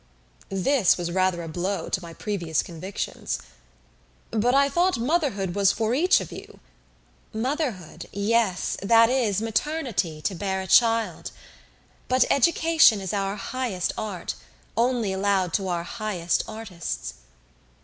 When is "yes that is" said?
8.11-9.43